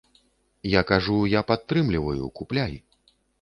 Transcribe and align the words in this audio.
Я 0.69 0.81
кажу, 0.91 1.17
я 1.33 1.41
падтрымліваю, 1.51 2.31
купляй. 2.41 2.75